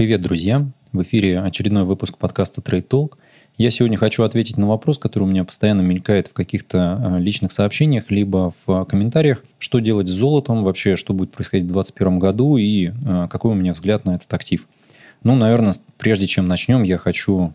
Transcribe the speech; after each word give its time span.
Привет, 0.00 0.22
друзья! 0.22 0.66
В 0.94 1.02
эфире 1.02 1.40
очередной 1.40 1.84
выпуск 1.84 2.16
подкаста 2.16 2.62
Trade 2.62 2.88
Talk. 2.88 3.18
Я 3.58 3.70
сегодня 3.70 3.98
хочу 3.98 4.22
ответить 4.22 4.56
на 4.56 4.66
вопрос, 4.66 4.96
который 4.96 5.24
у 5.24 5.26
меня 5.26 5.44
постоянно 5.44 5.82
мелькает 5.82 6.28
в 6.28 6.32
каких-то 6.32 6.98
э, 6.98 7.20
личных 7.20 7.52
сообщениях, 7.52 8.10
либо 8.10 8.50
в 8.64 8.84
комментариях. 8.86 9.44
Что 9.58 9.78
делать 9.78 10.08
с 10.08 10.12
золотом, 10.12 10.62
вообще, 10.62 10.96
что 10.96 11.12
будет 11.12 11.32
происходить 11.32 11.66
в 11.66 11.72
2021 11.74 12.18
году 12.18 12.56
и 12.56 12.86
э, 12.86 13.28
какой 13.30 13.50
у 13.50 13.54
меня 13.54 13.74
взгляд 13.74 14.06
на 14.06 14.14
этот 14.14 14.32
актив. 14.32 14.66
Ну, 15.22 15.36
наверное, 15.36 15.74
прежде 15.98 16.26
чем 16.26 16.48
начнем, 16.48 16.82
я 16.82 16.96
хочу 16.96 17.52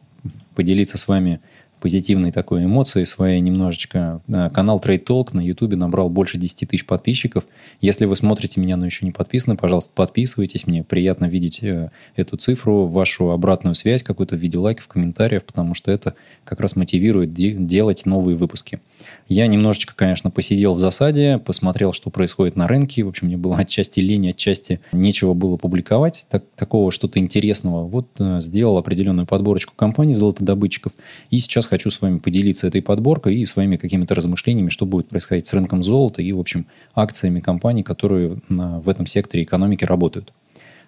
поделиться 0.54 1.00
с 1.00 1.08
вами 1.08 1.42
позитивной 1.86 2.32
такой 2.32 2.66
эмоции 2.66 3.04
своей 3.04 3.40
немножечко. 3.42 4.20
Канал 4.56 4.82
Trade 4.84 5.06
Talk 5.06 5.30
на 5.34 5.40
YouTube 5.40 5.76
набрал 5.76 6.10
больше 6.10 6.40
10 6.40 6.68
тысяч 6.68 6.84
подписчиков. 6.84 7.44
Если 7.80 8.06
вы 8.06 8.16
смотрите 8.16 8.60
меня, 8.60 8.76
но 8.76 8.88
еще 8.88 9.06
не 9.06 9.12
подписаны, 9.12 9.56
пожалуйста, 9.56 9.92
подписывайтесь. 9.94 10.66
Мне 10.66 10.84
приятно 10.84 11.26
видеть 11.26 11.62
э, 11.62 11.92
эту 12.16 12.38
цифру, 12.38 12.88
вашу 12.88 13.30
обратную 13.30 13.76
связь 13.76 14.02
какую-то 14.02 14.36
в 14.36 14.40
виде 14.40 14.58
лайков, 14.58 14.88
комментариев, 14.88 15.44
потому 15.44 15.76
что 15.76 15.92
это 15.92 16.16
как 16.44 16.60
раз 16.60 16.76
мотивирует 16.76 17.36
делать 17.36 18.08
новые 18.08 18.36
выпуски. 18.36 18.80
Я 19.28 19.48
немножечко, 19.48 19.96
конечно, 19.96 20.30
посидел 20.30 20.76
в 20.76 20.80
засаде, 20.80 21.40
посмотрел, 21.40 21.94
что 21.94 22.12
происходит 22.12 22.56
на 22.56 22.68
рынке. 22.68 23.04
В 23.04 23.08
общем, 23.08 23.28
мне 23.28 23.38
было 23.38 23.58
отчасти 23.58 24.00
лень, 24.00 24.30
отчасти 24.30 24.80
нечего 24.92 25.34
было 25.34 25.58
публиковать. 25.58 26.28
Так, 26.30 26.44
такого 26.56 26.92
что-то 26.92 27.18
интересного. 27.20 27.88
Вот 27.88 28.08
э, 28.20 28.40
сделал 28.40 28.78
определенную 28.78 29.26
подборочку 29.26 29.74
компаний 29.76 30.14
золотодобытчиков. 30.14 30.94
И 31.32 31.40
сейчас 31.40 31.68
хочу 31.76 31.90
с 31.90 32.02
вами 32.02 32.20
поделиться 32.20 32.68
этой 32.68 32.82
подборкой 32.82 33.36
и 33.36 33.46
своими 33.46 33.76
какими-то 33.76 34.16
размышлениями, 34.16 34.70
что 34.70 34.86
будет 34.86 35.10
происходить 35.10 35.48
с 35.48 35.54
рынком 35.54 35.84
золота 35.84 36.22
и, 36.22 36.32
в 36.32 36.40
общем, 36.40 36.68
акциями 36.96 37.42
компаний, 37.42 37.84
которые 37.84 38.40
в 38.48 38.88
этом 38.88 39.06
секторе 39.06 39.44
экономики 39.44 39.84
работают. 39.84 40.32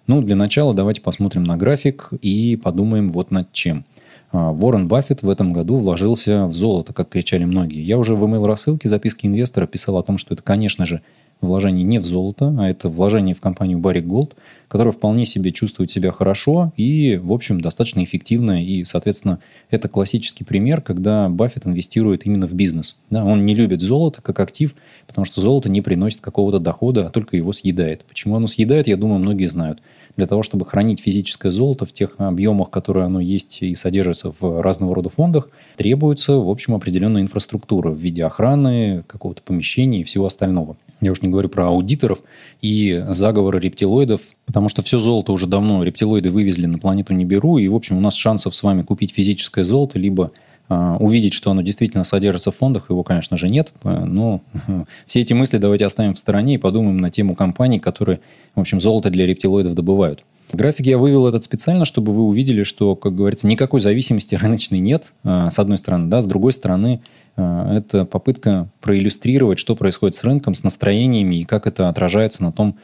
Ну, 0.08 0.22
для 0.22 0.38
начала 0.38 0.74
давайте 0.74 1.02
посмотрим 1.02 1.44
на 1.44 1.58
график 1.58 2.10
и 2.22 2.56
подумаем 2.56 3.12
вот 3.12 3.32
над 3.32 3.52
чем– 3.52 3.86
а, 4.32 4.52
Уоррен 4.52 4.88
Баффет 4.88 5.22
в 5.22 5.30
этом 5.30 5.54
году 5.54 5.78
вложился 5.78 6.46
в 6.48 6.54
золото, 6.54 6.94
как 6.94 7.10
кричали 7.10 7.46
многие. 7.46 7.82
Я 7.82 7.98
уже 7.98 8.16
в 8.16 8.24
email-рассылке 8.24 8.90
записки 8.90 9.26
инвестора 9.26 9.68
писал 9.68 9.98
о 9.98 10.04
том, 10.04 10.18
что 10.18 10.34
это, 10.34 10.44
конечно 10.44 10.86
же, 10.86 11.02
вложение 11.42 11.84
не 11.84 12.00
в 12.00 12.06
золото, 12.06 12.56
а 12.60 12.70
это 12.70 12.90
вложение 12.90 13.36
в 13.36 13.42
компанию 13.42 13.80
Barrick 13.80 14.06
Gold, 14.06 14.34
которая 14.68 14.92
вполне 14.92 15.26
себе 15.26 15.52
чувствует 15.52 15.92
себя 15.92 16.12
хорошо 16.12 16.74
и, 16.76 17.20
в 17.22 17.32
общем, 17.32 17.62
достаточно 17.62 18.04
эффективно. 18.04 18.64
И, 18.64 18.84
соответственно, 18.84 19.40
это 19.70 19.88
классический 19.88 20.44
пример, 20.44 20.82
когда 20.82 21.30
Баффет 21.30 21.66
инвестирует 21.66 22.26
именно 22.26 22.48
в 22.48 22.54
бизнес. 22.54 22.98
Да, 23.10 23.24
он 23.24 23.46
не 23.46 23.56
любит 23.56 23.82
золото 23.82 24.22
как 24.22 24.40
актив, 24.40 24.76
потому 25.06 25.26
что 25.26 25.42
золото 25.42 25.70
не 25.70 25.82
приносит 25.82 26.22
какого-то 26.22 26.60
дохода, 26.60 27.08
а 27.08 27.10
только 27.10 27.38
его 27.38 27.54
съедает. 27.54 28.04
Почему 28.06 28.36
оно 28.36 28.48
съедает, 28.48 28.88
я 28.88 28.98
думаю, 28.98 29.20
многие 29.20 29.48
знают 29.48 29.80
для 30.18 30.26
того, 30.26 30.44
чтобы 30.44 30.66
хранить 30.66 31.00
физическое 31.00 31.52
золото 31.52 31.86
в 31.86 31.94
тех 31.94 32.16
объемах, 32.18 32.72
которые 32.72 33.06
оно 33.06 33.20
есть 33.20 33.60
и 33.62 33.76
содержится 33.76 34.34
в 34.38 34.62
разного 34.62 34.96
рода 34.96 35.10
фондах, 35.10 35.50
требуется, 35.78 36.34
в 36.34 36.50
общем, 36.50 36.74
определенная 36.74 37.22
инфраструктура 37.22 37.92
в 37.92 37.98
виде 37.98 38.26
охраны, 38.26 39.04
какого-то 39.08 39.44
помещения 39.44 40.02
и 40.02 40.04
всего 40.04 40.26
остального. 40.26 40.76
Я 41.02 41.12
уж 41.12 41.22
не 41.22 41.30
говорю 41.30 41.50
про 41.50 41.68
аудиторов 41.68 42.20
и 42.62 43.04
заговоры 43.10 43.60
рептилоидов, 43.60 44.22
потому 44.46 44.68
что 44.68 44.82
все 44.82 44.98
золото 44.98 45.32
уже 45.32 45.46
давно 45.46 45.84
рептилоиды 45.84 46.30
вывезли 46.32 46.66
на 46.66 46.80
планету 46.80 47.14
Ниберу, 47.14 47.58
и, 47.58 47.68
в 47.68 47.76
общем, 47.76 47.98
у 47.98 48.02
нас 48.02 48.16
шансов 48.16 48.56
с 48.56 48.64
вами 48.64 48.82
купить 48.82 49.14
физическое 49.14 49.64
золото 49.64 50.00
либо 50.00 50.32
а, 50.70 50.98
увидеть, 50.98 51.34
что 51.34 51.52
оно 51.52 51.62
действительно 51.62 52.04
содержится 52.04 52.52
в 52.52 52.56
фондах, 52.56 52.90
его, 52.90 53.04
конечно 53.04 53.38
же, 53.38 53.48
нет. 53.48 53.74
Э, 53.84 54.04
но 54.04 54.42
все 55.06 55.22
эти 55.22 55.34
мысли 55.34 55.58
давайте 55.58 55.86
оставим 55.86 56.14
в 56.14 56.18
стороне 56.18 56.56
и 56.56 56.58
подумаем 56.58 56.98
на 56.98 57.10
тему 57.10 57.36
компаний, 57.36 57.80
которые, 57.80 58.20
в 58.54 58.60
общем, 58.60 58.82
золото 58.82 59.10
для 59.10 59.26
рептилоидов 59.26 59.76
добывают. 59.76 60.24
График 60.52 60.86
я 60.86 60.98
вывел 60.98 61.28
этот 61.28 61.44
специально, 61.44 61.86
чтобы 61.86 62.14
вы 62.14 62.24
увидели, 62.24 62.64
что, 62.64 62.96
как 62.96 63.16
говорится, 63.16 63.48
никакой 63.48 63.80
зависимости 63.80 64.36
рыночной 64.42 64.80
нет, 64.80 65.14
а, 65.24 65.50
с 65.50 65.58
одной 65.58 65.78
стороны, 65.78 66.10
да, 66.10 66.22
с 66.22 66.26
другой 66.26 66.52
стороны, 66.52 67.02
это 67.38 68.06
попытка 68.06 68.68
проиллюстрировать, 68.82 69.60
что 69.60 69.76
происходит 69.76 70.16
с 70.16 70.24
рынком, 70.24 70.56
с 70.56 70.64
настроениями 70.64 71.36
и 71.36 71.44
как 71.46 71.68
это 71.68 71.88
отражается 71.88 72.44
на 72.44 72.52
том, 72.52 72.78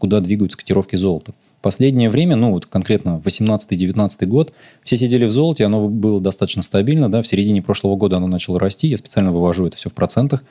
куда 0.00 0.20
двигаются 0.20 0.56
котировки 0.56 0.96
золота. 0.96 1.34
Последнее 1.60 2.10
время, 2.10 2.34
ну 2.34 2.50
вот 2.50 2.66
конкретно 2.66 3.20
18-19 3.24 4.26
год, 4.26 4.52
все 4.82 4.96
сидели 4.96 5.26
в 5.26 5.30
золоте, 5.30 5.64
оно 5.64 5.88
было 5.88 6.20
достаточно 6.20 6.62
стабильно, 6.62 7.08
да, 7.08 7.22
в 7.22 7.26
середине 7.26 7.62
прошлого 7.62 7.94
года 7.94 8.16
оно 8.16 8.26
начало 8.26 8.58
расти, 8.58 8.88
я 8.88 8.96
специально 8.96 9.30
вывожу 9.30 9.66
это 9.66 9.76
все 9.76 9.88
в 9.88 9.94
процентах, 9.94 10.42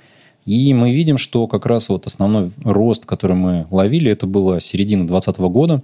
и 0.45 0.73
мы 0.73 0.93
видим, 0.93 1.17
что 1.17 1.47
как 1.47 1.65
раз 1.65 1.89
вот 1.89 2.07
основной 2.07 2.51
рост, 2.63 3.05
который 3.05 3.35
мы 3.35 3.67
ловили, 3.71 4.09
это 4.09 4.25
было 4.25 4.61
середина 4.61 5.05
2020 5.05 5.39
года, 5.51 5.73
а, 5.75 5.81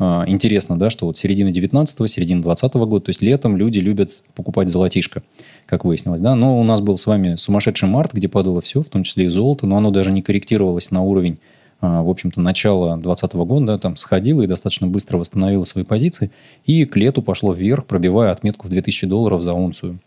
Интересно, 0.00 0.78
да, 0.78 0.88
что 0.88 1.04
вот 1.04 1.18
середина 1.18 1.50
19-го, 1.50 2.06
середина 2.06 2.40
20 2.40 2.72
года, 2.74 3.04
то 3.04 3.10
есть 3.10 3.20
летом 3.20 3.58
люди 3.58 3.80
любят 3.80 4.22
покупать 4.34 4.70
золотишко, 4.70 5.22
как 5.66 5.84
выяснилось, 5.84 6.22
да. 6.22 6.34
Но 6.34 6.58
у 6.58 6.64
нас 6.64 6.80
был 6.80 6.96
с 6.96 7.04
вами 7.04 7.34
сумасшедший 7.36 7.86
март, 7.86 8.14
где 8.14 8.26
падало 8.26 8.62
все, 8.62 8.80
в 8.80 8.88
том 8.88 9.02
числе 9.02 9.26
и 9.26 9.28
золото, 9.28 9.66
но 9.66 9.76
оно 9.76 9.90
даже 9.90 10.10
не 10.10 10.22
корректировалось 10.22 10.90
на 10.90 11.02
уровень 11.02 11.38
а, 11.82 12.02
в 12.02 12.10
общем-то, 12.10 12.40
начало 12.40 12.96
2020 12.96 13.32
года, 13.34 13.66
да, 13.66 13.78
там 13.78 13.96
сходило 13.96 14.42
и 14.42 14.46
достаточно 14.46 14.86
быстро 14.86 15.16
восстановило 15.16 15.64
свои 15.64 15.84
позиции, 15.84 16.30
и 16.66 16.84
к 16.84 16.96
лету 16.96 17.22
пошло 17.22 17.52
вверх, 17.52 17.86
пробивая 17.86 18.32
отметку 18.32 18.68
в 18.68 18.70
2000 18.70 19.06
долларов 19.06 19.42
за 19.42 19.54
унцию. 19.54 19.98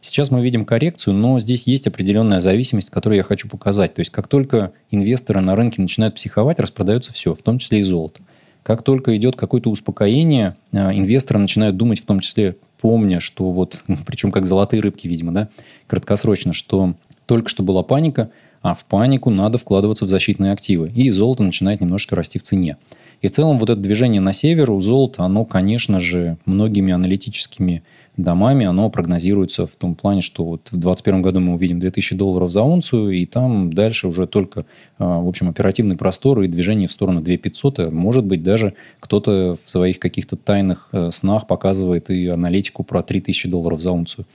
Сейчас 0.00 0.30
мы 0.30 0.40
видим 0.40 0.64
коррекцию, 0.64 1.12
но 1.12 1.38
здесь 1.38 1.66
есть 1.66 1.86
определенная 1.86 2.40
зависимость, 2.40 2.88
которую 2.88 3.18
я 3.18 3.22
хочу 3.22 3.48
показать. 3.48 3.92
То 3.92 4.00
есть, 4.00 4.10
как 4.10 4.28
только 4.28 4.72
инвесторы 4.90 5.42
на 5.42 5.54
рынке 5.54 5.82
начинают 5.82 6.14
психовать, 6.14 6.58
распродается 6.58 7.12
все, 7.12 7.34
в 7.34 7.42
том 7.42 7.58
числе 7.58 7.80
и 7.80 7.82
золото. 7.82 8.22
Как 8.62 8.82
только 8.82 9.16
идет 9.16 9.36
какое-то 9.36 9.70
успокоение, 9.70 10.56
а, 10.72 10.92
инвесторы 10.94 11.38
начинают 11.38 11.76
думать, 11.76 12.00
в 12.00 12.06
том 12.06 12.20
числе 12.20 12.56
помня, 12.80 13.20
что 13.20 13.50
вот, 13.50 13.82
причем 14.06 14.32
как 14.32 14.46
золотые 14.46 14.80
рыбки, 14.80 15.08
видимо, 15.08 15.32
да, 15.32 15.48
краткосрочно, 15.86 16.52
что 16.52 16.94
только 17.26 17.48
что 17.48 17.62
была 17.62 17.82
паника– 17.82 18.30
а 18.62 18.74
в 18.74 18.84
панику 18.84 19.30
надо 19.30 19.58
вкладываться 19.58 20.04
в 20.04 20.08
защитные 20.08 20.52
активы. 20.52 20.90
И 20.94 21.10
золото 21.10 21.42
начинает 21.42 21.80
немножко 21.80 22.16
расти 22.16 22.38
в 22.38 22.42
цене. 22.42 22.76
И 23.22 23.28
в 23.28 23.30
целом 23.30 23.58
вот 23.58 23.68
это 23.68 23.80
движение 23.80 24.20
на 24.20 24.32
север 24.32 24.70
у 24.70 24.80
золота, 24.80 25.24
оно, 25.24 25.44
конечно 25.44 26.00
же, 26.00 26.38
многими 26.46 26.92
аналитическими 26.92 27.82
домами, 28.16 28.66
оно 28.66 28.90
прогнозируется 28.90 29.66
в 29.66 29.76
том 29.76 29.94
плане, 29.94 30.20
что 30.20 30.44
вот 30.44 30.68
в 30.68 30.76
2021 30.76 31.22
году 31.22 31.40
мы 31.40 31.54
увидим 31.54 31.78
2000 31.78 32.16
долларов 32.16 32.50
за 32.50 32.62
унцию, 32.62 33.10
и 33.10 33.26
там 33.26 33.72
дальше 33.72 34.08
уже 34.08 34.26
только, 34.26 34.64
а, 34.98 35.20
в 35.20 35.28
общем, 35.28 35.48
оперативный 35.48 35.96
простор 35.96 36.40
и 36.42 36.48
движение 36.48 36.88
в 36.88 36.92
сторону 36.92 37.20
2500. 37.20 37.78
А 37.78 37.90
может 37.90 38.24
быть, 38.24 38.42
даже 38.42 38.74
кто-то 39.00 39.56
в 39.62 39.68
своих 39.68 39.98
каких-то 39.98 40.36
тайных 40.36 40.88
э, 40.92 41.10
снах 41.10 41.46
показывает 41.46 42.10
и 42.10 42.26
аналитику 42.28 42.84
про 42.84 43.02
3000 43.02 43.48
долларов 43.48 43.80
за 43.80 43.92
унцию. 43.92 44.26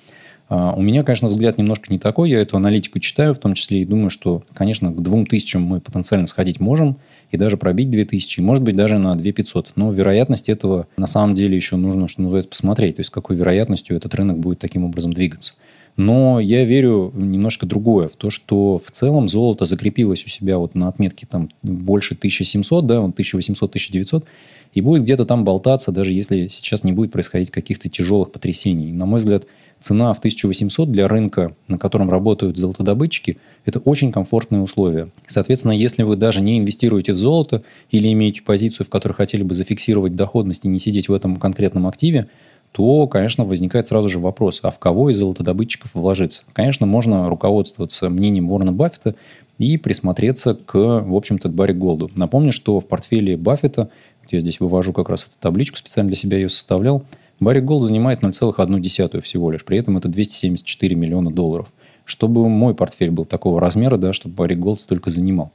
А, 0.47 0.73
у 0.73 0.81
меня, 0.81 1.03
конечно, 1.03 1.27
взгляд 1.27 1.57
немножко 1.57 1.91
не 1.91 1.99
такой. 1.99 2.29
Я 2.29 2.39
эту 2.39 2.57
аналитику 2.57 2.99
читаю, 2.99 3.33
в 3.33 3.39
том 3.39 3.55
числе 3.55 3.81
и 3.81 3.85
думаю, 3.85 4.09
что, 4.09 4.43
конечно, 4.53 4.91
к 4.91 5.01
2000 5.01 5.57
мы 5.57 5.81
потенциально 5.81 6.27
сходить 6.27 6.59
можем 6.59 6.97
и 7.35 7.37
даже 7.37 7.57
пробить 7.57 7.89
2000, 7.89 8.39
может 8.41 8.63
быть, 8.63 8.75
даже 8.75 8.97
на 8.97 9.15
2500. 9.15 9.73
Но 9.75 9.91
вероятность 9.91 10.49
этого 10.49 10.87
на 10.97 11.07
самом 11.07 11.35
деле 11.35 11.55
еще 11.55 11.75
нужно, 11.75 12.07
что 12.07 12.21
называется, 12.21 12.49
посмотреть. 12.49 12.95
То 12.95 13.01
есть, 13.01 13.09
с 13.09 13.11
какой 13.11 13.35
вероятностью 13.35 13.95
этот 13.95 14.15
рынок 14.15 14.39
будет 14.39 14.59
таким 14.59 14.83
образом 14.83 15.13
двигаться. 15.13 15.53
Но 15.97 16.39
я 16.39 16.65
верю 16.65 17.11
в 17.13 17.25
немножко 17.25 17.65
другое, 17.65 18.09
в 18.09 18.17
то, 18.17 18.29
что 18.29 18.77
в 18.77 18.91
целом 18.91 19.29
золото 19.29 19.63
закрепилось 19.65 20.25
у 20.25 20.27
себя 20.27 20.57
вот 20.57 20.75
на 20.75 20.89
отметке 20.89 21.25
там 21.25 21.49
больше 21.63 22.15
1700, 22.15 22.85
да, 22.85 22.99
он 22.99 23.11
1800-1900, 23.11 24.25
и 24.73 24.81
будет 24.81 25.03
где-то 25.03 25.23
там 25.23 25.45
болтаться, 25.45 25.93
даже 25.93 26.11
если 26.11 26.49
сейчас 26.49 26.83
не 26.83 26.91
будет 26.91 27.13
происходить 27.13 27.49
каких-то 27.49 27.87
тяжелых 27.87 28.31
потрясений. 28.31 28.91
На 28.91 29.05
мой 29.05 29.19
взгляд, 29.19 29.45
цена 29.85 30.13
в 30.13 30.17
1800 30.17 30.91
для 30.91 31.07
рынка, 31.07 31.53
на 31.67 31.77
котором 31.77 32.09
работают 32.09 32.57
золотодобытчики, 32.57 33.37
это 33.65 33.79
очень 33.79 34.11
комфортные 34.11 34.61
условия. 34.61 35.09
Соответственно, 35.27 35.73
если 35.73 36.01
вы 36.01 36.15
даже 36.15 36.41
не 36.41 36.57
инвестируете 36.57 37.13
в 37.13 37.17
золото 37.17 37.61
или 37.91 38.11
имеете 38.11 38.41
позицию, 38.41 38.87
в 38.87 38.89
которой 38.89 39.13
хотели 39.13 39.43
бы 39.43 39.53
зафиксировать 39.53 40.15
доходность 40.15 40.65
и 40.65 40.67
не 40.67 40.79
сидеть 40.79 41.07
в 41.07 41.13
этом 41.13 41.35
конкретном 41.35 41.85
активе, 41.85 42.27
то, 42.71 43.07
конечно, 43.07 43.45
возникает 43.45 43.87
сразу 43.87 44.09
же 44.09 44.19
вопрос, 44.19 44.59
а 44.63 44.71
в 44.71 44.79
кого 44.79 45.11
из 45.11 45.17
золотодобытчиков 45.17 45.91
вложиться? 45.93 46.43
Конечно, 46.53 46.87
можно 46.87 47.29
руководствоваться 47.29 48.09
мнением 48.09 48.51
Уоррена 48.51 48.73
Баффета 48.73 49.15
и 49.59 49.77
присмотреться 49.77 50.55
к, 50.55 50.73
в 50.73 51.15
общем-то, 51.15 51.49
к 51.49 51.53
Барри 51.53 51.73
Голду. 51.73 52.09
Напомню, 52.15 52.51
что 52.51 52.79
в 52.79 52.87
портфеле 52.87 53.37
Баффета, 53.37 53.89
я 54.31 54.39
здесь 54.39 54.59
вывожу 54.59 54.93
как 54.93 55.09
раз 55.09 55.21
эту 55.21 55.31
табличку, 55.39 55.77
специально 55.77 56.09
для 56.09 56.17
себя 56.17 56.37
ее 56.37 56.49
составлял, 56.49 57.05
Барри 57.39 57.59
Голд 57.59 57.83
занимает 57.83 58.21
0,1 58.21 59.21
всего 59.21 59.51
лишь. 59.51 59.65
При 59.65 59.77
этом 59.77 59.97
это 59.97 60.07
274 60.07 60.95
миллиона 60.95 61.31
долларов. 61.31 61.71
Чтобы 62.05 62.47
мой 62.47 62.75
портфель 62.75 63.11
был 63.11 63.25
такого 63.25 63.59
размера, 63.59 63.97
да, 63.97 64.13
чтобы 64.13 64.35
Барри 64.35 64.55
Голд 64.55 64.79
столько 64.79 65.09
занимал. 65.09 65.51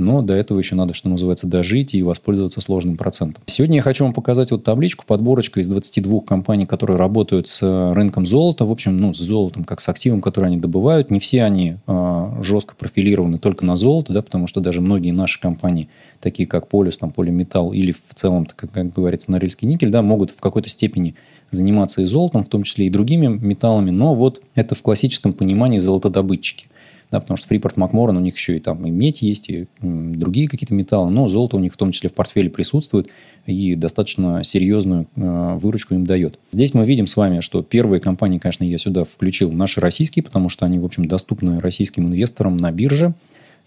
Но 0.00 0.22
до 0.22 0.34
этого 0.34 0.58
еще 0.58 0.74
надо, 0.74 0.94
что 0.94 1.08
называется, 1.08 1.46
дожить 1.46 1.94
и 1.94 2.02
воспользоваться 2.02 2.60
сложным 2.60 2.96
процентом. 2.96 3.42
Сегодня 3.46 3.76
я 3.76 3.82
хочу 3.82 4.04
вам 4.04 4.12
показать 4.12 4.50
вот 4.50 4.64
табличку, 4.64 5.04
подборочка 5.06 5.60
из 5.60 5.68
22 5.68 6.20
компаний, 6.20 6.66
которые 6.66 6.96
работают 6.96 7.46
с 7.46 7.60
рынком 7.92 8.26
золота, 8.26 8.64
в 8.64 8.72
общем, 8.72 8.96
ну, 8.96 9.12
с 9.12 9.18
золотом, 9.18 9.64
как 9.64 9.80
с 9.80 9.88
активом, 9.88 10.20
который 10.20 10.46
они 10.46 10.56
добывают. 10.56 11.10
Не 11.10 11.20
все 11.20 11.44
они 11.44 11.76
э, 11.86 12.32
жестко 12.42 12.74
профилированы 12.74 13.38
только 13.38 13.64
на 13.64 13.76
золото, 13.76 14.12
да, 14.12 14.22
потому 14.22 14.46
что 14.46 14.60
даже 14.60 14.80
многие 14.80 15.10
наши 15.12 15.40
компании, 15.40 15.88
такие 16.20 16.48
как 16.48 16.68
Полюс, 16.68 16.96
там, 16.96 17.10
Полиметалл 17.10 17.72
или 17.72 17.92
в 17.92 18.14
целом, 18.14 18.46
как, 18.46 18.70
как 18.72 18.92
говорится, 18.92 19.30
Норильский 19.30 19.68
никель, 19.68 19.90
да, 19.90 20.02
могут 20.02 20.30
в 20.30 20.40
какой-то 20.40 20.68
степени 20.68 21.14
заниматься 21.50 22.02
и 22.02 22.04
золотом, 22.04 22.44
в 22.44 22.48
том 22.48 22.62
числе 22.62 22.86
и 22.86 22.90
другими 22.90 23.26
металлами, 23.26 23.90
но 23.90 24.14
вот 24.14 24.40
это 24.54 24.74
в 24.74 24.82
классическом 24.82 25.32
понимании 25.32 25.78
золотодобытчики– 25.78 26.66
да, 27.10 27.20
потому 27.20 27.36
что 27.36 27.48
Фрипорт 27.48 27.76
Макморан, 27.76 28.16
у 28.16 28.20
них 28.20 28.36
еще 28.36 28.56
и 28.56 28.60
там 28.60 28.86
и 28.86 28.90
медь 28.90 29.22
есть, 29.22 29.48
и 29.50 29.66
другие 29.80 30.48
какие-то 30.48 30.74
металлы, 30.74 31.10
но 31.10 31.26
золото 31.26 31.56
у 31.56 31.60
них 31.60 31.72
в 31.72 31.76
том 31.76 31.90
числе 31.92 32.08
в 32.08 32.14
портфеле 32.14 32.50
присутствует 32.50 33.08
и 33.46 33.74
достаточно 33.74 34.44
серьезную 34.44 35.08
э, 35.16 35.58
выручку 35.58 35.94
им 35.94 36.04
дает. 36.04 36.38
Здесь 36.52 36.74
мы 36.74 36.84
видим 36.84 37.06
с 37.06 37.16
вами, 37.16 37.40
что 37.40 37.62
первые 37.62 38.00
компании, 38.00 38.38
конечно, 38.38 38.64
я 38.64 38.78
сюда 38.78 39.04
включил 39.04 39.50
наши 39.50 39.80
российские, 39.80 40.22
потому 40.22 40.48
что 40.48 40.66
они, 40.66 40.78
в 40.78 40.84
общем, 40.84 41.06
доступны 41.06 41.58
российским 41.58 42.06
инвесторам 42.06 42.56
на 42.56 42.70
бирже, 42.70 43.14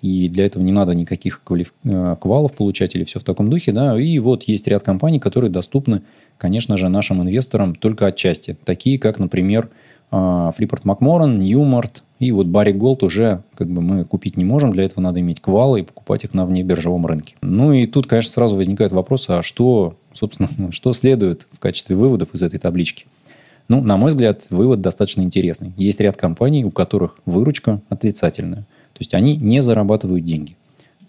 и 0.01 0.27
для 0.27 0.45
этого 0.45 0.63
не 0.63 0.71
надо 0.71 0.93
никаких 0.93 1.41
квалиф... 1.43 1.73
Э, 1.83 2.15
квалов 2.21 2.53
получать 2.53 2.95
или 2.95 3.03
все 3.03 3.19
в 3.19 3.23
таком 3.23 3.49
духе, 3.49 3.71
да, 3.71 3.99
и 3.99 4.19
вот 4.19 4.43
есть 4.43 4.67
ряд 4.67 4.83
компаний, 4.83 5.19
которые 5.19 5.51
доступны, 5.51 6.01
конечно 6.37 6.77
же, 6.77 6.87
нашим 6.87 7.21
инвесторам 7.21 7.75
только 7.75 8.05
отчасти, 8.05 8.57
такие 8.63 8.99
как, 8.99 9.19
например, 9.19 9.69
Freeport-McMoRan, 10.55 11.39
Newmont, 11.39 12.03
и 12.19 12.31
вот 12.31 12.47
Barrick 12.47 12.71
Gold 12.71 13.03
уже 13.03 13.43
как 13.55 13.67
бы 13.67 13.81
мы 13.81 14.05
купить 14.05 14.37
не 14.37 14.45
можем, 14.45 14.71
для 14.71 14.83
этого 14.83 15.01
надо 15.01 15.19
иметь 15.19 15.41
квалы 15.41 15.79
и 15.79 15.83
покупать 15.83 16.23
их 16.23 16.33
на 16.33 16.45
внебиржевом 16.45 17.05
рынке. 17.05 17.35
Ну 17.41 17.73
и 17.73 17.87
тут, 17.87 18.07
конечно, 18.07 18.31
сразу 18.31 18.55
возникает 18.55 18.91
вопрос, 18.91 19.25
а 19.27 19.41
что, 19.41 19.95
собственно, 20.13 20.47
что 20.71 20.93
следует 20.93 21.47
в 21.51 21.59
качестве 21.59 21.95
выводов 21.95 22.33
из 22.33 22.43
этой 22.43 22.59
таблички? 22.59 23.05
Ну, 23.67 23.81
на 23.81 23.97
мой 23.97 24.09
взгляд, 24.09 24.47
вывод 24.49 24.81
достаточно 24.81 25.21
интересный. 25.21 25.73
Есть 25.77 25.99
ряд 25.99 26.17
компаний, 26.17 26.65
у 26.65 26.71
которых 26.71 27.17
выручка 27.25 27.81
отрицательная. 27.89 28.61
То 28.93 28.99
есть 28.99 29.13
они 29.13 29.37
не 29.37 29.61
зарабатывают 29.61 30.23
деньги. 30.23 30.55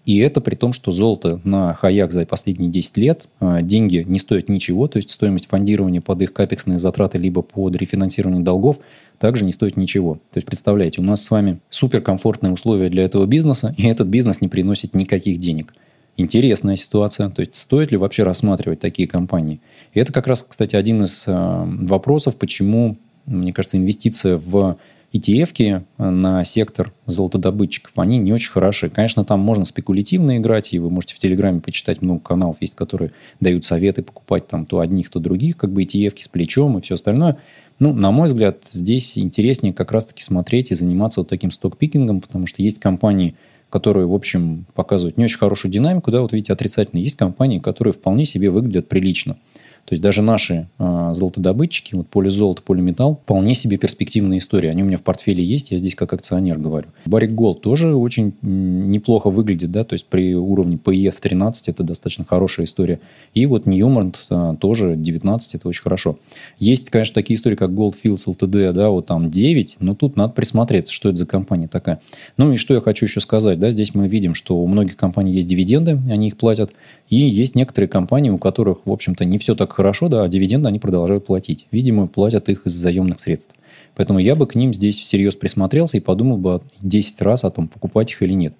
И 0.05 0.19
это 0.19 0.39
при 0.39 0.55
том, 0.55 0.71
что 0.71 0.91
золото 0.91 1.41
на 1.43 1.73
хаях 1.73 2.11
за 2.11 2.25
последние 2.25 2.69
10 2.69 2.97
лет, 2.97 3.27
а, 3.39 3.63
деньги 3.63 4.05
не 4.07 4.19
стоят 4.19 4.49
ничего, 4.49 4.87
то 4.87 4.97
есть 4.97 5.09
стоимость 5.09 5.47
фондирования 5.47 5.99
под 5.99 6.21
их 6.21 6.31
капексные 6.31 6.77
затраты 6.77 7.17
либо 7.17 7.41
под 7.41 7.75
рефинансирование 7.75 8.43
долгов 8.43 8.77
также 9.17 9.45
не 9.45 9.51
стоит 9.51 9.77
ничего. 9.77 10.15
То 10.31 10.37
есть, 10.37 10.45
представляете, 10.45 11.01
у 11.01 11.03
нас 11.03 11.23
с 11.23 11.31
вами 11.31 11.59
суперкомфортные 11.69 12.53
условия 12.53 12.89
для 12.89 13.03
этого 13.03 13.25
бизнеса, 13.25 13.73
и 13.77 13.87
этот 13.87 14.07
бизнес 14.07 14.41
не 14.41 14.47
приносит 14.47 14.93
никаких 14.93 15.39
денег. 15.39 15.73
Интересная 16.17 16.75
ситуация. 16.75 17.29
То 17.29 17.41
есть, 17.41 17.55
стоит 17.55 17.91
ли 17.91 17.97
вообще 17.97 18.23
рассматривать 18.23 18.79
такие 18.79 19.07
компании? 19.07 19.59
И 19.93 19.99
это 19.99 20.13
как 20.13 20.27
раз, 20.27 20.45
кстати, 20.47 20.75
один 20.75 21.03
из 21.03 21.23
э, 21.27 21.31
вопросов, 21.33 22.35
почему, 22.35 22.97
мне 23.25 23.53
кажется, 23.53 23.77
инвестиция 23.77 24.37
в 24.37 24.77
ETF 25.13 25.83
на 25.97 26.43
сектор 26.43 26.93
золотодобытчиков, 27.05 27.97
они 27.97 28.17
не 28.17 28.33
очень 28.33 28.51
хороши. 28.51 28.89
Конечно, 28.89 29.23
там 29.23 29.39
можно 29.39 29.65
спекулятивно 29.65 30.37
играть, 30.37 30.73
и 30.73 30.79
вы 30.79 30.89
можете 30.89 31.15
в 31.15 31.19
Телеграме 31.19 31.61
почитать 31.61 32.01
много 32.01 32.19
каналов, 32.21 32.57
есть, 32.59 32.75
которые 32.75 33.11
дают 33.39 33.63
советы 33.63 34.03
покупать 34.03 34.47
там 34.47 34.65
то 34.65 34.79
одних, 34.79 35.09
то 35.09 35.19
других, 35.19 35.57
как 35.57 35.71
бы 35.71 35.83
ETF 35.83 36.15
с 36.19 36.27
плечом 36.27 36.77
и 36.77 36.81
все 36.81 36.95
остальное. 36.95 37.37
Ну, 37.79 37.93
на 37.93 38.11
мой 38.11 38.27
взгляд, 38.27 38.59
здесь 38.71 39.17
интереснее 39.17 39.73
как 39.73 39.91
раз-таки 39.91 40.23
смотреть 40.23 40.71
и 40.71 40.75
заниматься 40.75 41.19
вот 41.19 41.29
таким 41.29 41.51
стокпикингом, 41.51 42.21
потому 42.21 42.47
что 42.47 42.61
есть 42.61 42.79
компании, 42.79 43.35
которые, 43.69 44.07
в 44.07 44.13
общем, 44.13 44.65
показывают 44.73 45.17
не 45.17 45.25
очень 45.25 45.37
хорошую 45.37 45.71
динамику, 45.71 46.11
да, 46.11 46.21
вот 46.21 46.31
видите, 46.31 46.53
отрицательные. 46.53 47.03
Есть 47.03 47.17
компании, 47.17 47.59
которые 47.59 47.93
вполне 47.93 48.25
себе 48.25 48.49
выглядят 48.49 48.87
прилично. 48.87 49.37
То 49.85 49.93
есть 49.93 50.01
даже 50.01 50.23
наши 50.23 50.67
э, 50.79 51.11
золотодобытчики, 51.13 51.93
вот 51.93 52.07
поле 52.07 52.31
золото, 52.31 52.63
поле 52.63 52.81
металл, 52.81 53.19
вполне 53.23 53.53
себе 53.53 53.77
перспективная 53.77 54.39
история. 54.39 54.71
Они 54.71 54.81
у 54.81 54.85
меня 54.85 54.97
в 54.97 55.03
портфеле 55.03 55.43
есть, 55.43 55.69
я 55.69 55.77
здесь 55.77 55.93
как 55.93 56.11
акционер 56.11 56.57
говорю. 56.57 56.87
Барик 57.05 57.33
Голд 57.33 57.61
тоже 57.61 57.93
очень 57.93 58.33
неплохо 58.41 59.29
выглядит, 59.29 59.69
да, 59.71 59.83
то 59.83 59.93
есть 59.93 60.07
при 60.07 60.33
уровне 60.33 60.79
PEF 60.83 61.15
13 61.21 61.67
это 61.67 61.83
достаточно 61.83 62.25
хорошая 62.25 62.65
история. 62.65 62.99
И 63.35 63.45
вот 63.45 63.67
Ньюмарт 63.67 64.25
э, 64.31 64.55
тоже 64.59 64.95
19, 64.95 65.53
это 65.53 65.69
очень 65.69 65.83
хорошо. 65.83 66.17
Есть, 66.57 66.89
конечно, 66.89 67.13
такие 67.13 67.37
истории, 67.37 67.55
как 67.55 67.69
Goldfields 67.69 68.25
Ltd, 68.25 68.73
да, 68.73 68.89
вот 68.89 69.05
там 69.05 69.29
9, 69.29 69.77
но 69.81 69.93
тут 69.93 70.15
надо 70.15 70.33
присмотреться, 70.33 70.93
что 70.93 71.09
это 71.09 71.19
за 71.19 71.27
компания 71.27 71.67
такая. 71.67 72.01
Ну 72.37 72.51
и 72.51 72.57
что 72.57 72.73
я 72.73 72.81
хочу 72.81 73.05
еще 73.05 73.19
сказать, 73.19 73.59
да, 73.59 73.69
здесь 73.69 73.93
мы 73.93 74.07
видим, 74.07 74.33
что 74.33 74.57
у 74.57 74.65
многих 74.65 74.97
компаний 74.97 75.33
есть 75.33 75.47
дивиденды, 75.47 75.99
они 76.09 76.29
их 76.29 76.37
платят, 76.37 76.71
и 77.07 77.17
есть 77.17 77.53
некоторые 77.53 77.87
компании, 77.87 78.31
у 78.31 78.39
которых, 78.39 78.79
в 78.85 78.91
общем-то, 78.91 79.25
не 79.25 79.37
все 79.37 79.53
так 79.53 79.74
хорошо, 79.75 80.07
да, 80.07 80.23
а 80.23 80.27
дивиденды 80.27 80.67
они 80.67 80.79
продолжают 80.79 81.25
платить. 81.25 81.67
Видимо, 81.71 82.07
платят 82.07 82.49
их 82.49 82.65
из 82.65 82.73
заемных 82.73 83.19
средств. 83.19 83.53
Поэтому 83.95 84.19
я 84.19 84.35
бы 84.35 84.47
к 84.47 84.55
ним 84.55 84.73
здесь 84.73 84.99
всерьез 84.99 85.35
присмотрелся 85.35 85.97
и 85.97 86.01
подумал 86.01 86.37
бы 86.37 86.61
10 86.81 87.21
раз 87.21 87.43
о 87.43 87.51
том, 87.51 87.67
покупать 87.67 88.11
их 88.11 88.21
или 88.21 88.33
нет. 88.33 88.53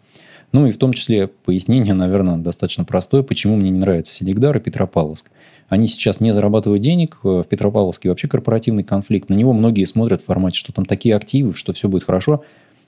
Ну 0.52 0.68
и 0.68 0.72
в 0.72 0.78
том 0.78 0.94
числе 0.94 1.28
пояснение, 1.28 1.94
наверное, 1.94 2.38
достаточно 2.38 2.86
простое, 2.86 3.24
почему 3.24 3.56
мне 3.56 3.70
не 3.70 3.80
нравится 3.80 4.14
Селигдар 4.14 4.56
и 4.58 4.60
Петропавловск. 4.60 5.32
Они 5.68 5.88
сейчас 5.88 6.20
не 6.20 6.32
зарабатывают 6.32 6.82
денег, 6.82 7.18
в 7.24 7.44
Петропавловске 7.44 8.10
вообще 8.10 8.28
корпоративный 8.28 8.84
конфликт. 8.84 9.30
На 9.30 9.34
него 9.34 9.52
многие 9.52 9.86
смотрят 9.86 10.22
в 10.22 10.26
формате, 10.26 10.58
что 10.58 10.72
там 10.72 10.86
такие 10.86 11.16
активы, 11.16 11.54
что 11.54 11.74
все 11.74 11.90
будет 11.90 12.04
хорошо. 12.04 12.44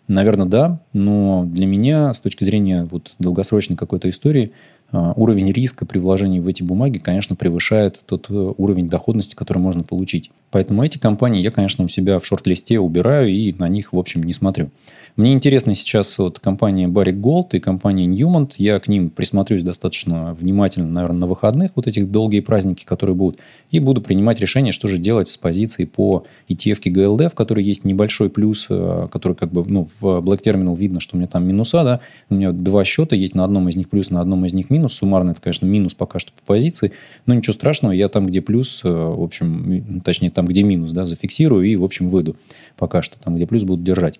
Наверное, 0.08 0.46
да, 0.46 0.80
но 0.94 1.44
для 1.46 1.66
меня 1.66 2.14
с 2.14 2.22
точки 2.22 2.44
зрения 2.44 2.88
вот 2.90 3.16
долгосрочной 3.20 3.76
какой-то 3.76 4.10
истории– 4.10 4.52
уровень 4.92 5.52
риска 5.52 5.86
при 5.86 6.00
вложении 6.00 6.40
в 6.40 6.48
эти 6.48 6.64
бумаги, 6.64 6.98
конечно, 6.98 7.36
превышает 7.36 8.04
тот 8.06 8.28
э, 8.30 8.54
уровень 8.58 8.88
доходности, 8.88 9.36
который 9.36 9.60
можно 9.60 9.84
получить. 9.84 10.32
Поэтому 10.50 10.84
эти 10.84 10.98
компании 10.98 11.42
я, 11.42 11.52
конечно, 11.52 11.84
у 11.84 11.88
себя 11.88 12.20
в 12.20 12.26
шорт-листе 12.26 12.80
убираю 12.80 13.30
и 13.30 13.54
на 13.54 13.68
них, 13.68 13.92
в 13.92 13.98
общем, 13.98 14.24
не 14.24 14.34
смотрю. 14.34 14.70
Мне 15.18 15.34
интересна 15.34 15.74
сейчас 15.74 16.16
вот 16.20 16.38
компания 16.38 16.86
Barrick 16.86 17.20
Gold 17.20 17.48
и 17.54 17.60
компания 17.60 18.06
Newmont. 18.06 18.52
Я 18.60 18.80
к 18.80 18.88
ним 18.88 19.10
присмотрюсь 19.10 19.64
достаточно 19.64 20.36
внимательно, 20.36 20.86
наверное, 20.86 21.22
на 21.22 21.26
выходных, 21.26 21.72
вот 21.74 21.88
этих 21.88 22.12
долгие 22.12 22.42
праздники, 22.42 22.86
которые 22.86 23.16
будут, 23.16 23.40
и 23.72 23.80
буду 23.80 24.00
принимать 24.00 24.40
решение, 24.40 24.72
что 24.72 24.88
же 24.88 25.00
делать 25.00 25.28
с 25.28 25.36
позиции 25.36 25.86
по 25.86 26.28
ETF 26.50 26.84
GLD, 26.84 27.32
в 27.32 27.34
которой 27.34 27.64
есть 27.64 27.84
небольшой 27.84 28.30
плюс, 28.30 28.68
э, 28.70 29.08
который 29.12 29.34
как 29.34 29.52
бы, 29.52 29.66
ну, 29.68 29.88
в 30.00 30.20
Black 30.20 30.44
Terminal 30.44 30.78
видно, 30.78 31.00
что 31.00 31.16
у 31.16 31.18
меня 31.18 31.28
там 31.28 31.48
минуса, 31.48 31.84
да, 31.84 32.00
у 32.30 32.36
меня 32.36 32.52
два 32.52 32.86
счета 32.86 33.16
есть, 33.16 33.34
на 33.34 33.44
одном 33.44 33.70
из 33.70 33.76
них 33.76 33.90
плюс, 33.90 34.12
на 34.12 34.22
одном 34.22 34.46
из 34.46 34.54
них 34.54 34.70
минус, 34.70 34.94
суммарно 34.94 35.32
это, 35.32 35.42
конечно, 35.42 35.66
минус 35.66 35.96
пока 35.96 36.20
что 36.20 36.32
по 36.32 36.54
позиции, 36.54 36.92
но 37.26 37.34
ничего 37.34 37.54
страшного, 37.54 37.92
я 37.92 38.08
там, 38.08 38.28
где 38.28 38.42
плюс, 38.42 38.82
э, 38.84 38.88
в 38.88 39.24
общем, 39.24 40.00
точнее, 40.06 40.30
там, 40.30 40.46
где 40.46 40.62
минус, 40.62 40.92
да, 40.92 41.06
зафиксирую 41.06 41.66
и, 41.66 41.76
в 41.76 41.84
общем, 41.84 42.08
выйду 42.10 42.36
пока 42.78 43.02
что, 43.02 43.18
там, 43.18 43.36
где 43.36 43.48
плюс 43.48 43.64
буду 43.64 43.82
держать. 43.82 44.20